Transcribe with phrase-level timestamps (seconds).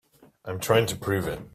[0.45, 1.41] I'm trying to prove it.